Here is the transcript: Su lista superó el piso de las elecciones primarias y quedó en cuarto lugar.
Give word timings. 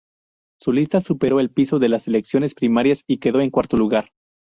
Su 0.59 0.71
lista 0.71 0.99
superó 0.99 1.39
el 1.39 1.51
piso 1.51 1.77
de 1.77 1.87
las 1.89 2.07
elecciones 2.07 2.55
primarias 2.55 3.03
y 3.05 3.19
quedó 3.19 3.39
en 3.39 3.51
cuarto 3.51 3.77
lugar. 3.77 4.09